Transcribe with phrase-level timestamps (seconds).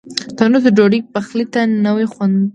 [0.37, 2.47] تنور د ډوډۍ پخلي ته نوی خوند ورکوي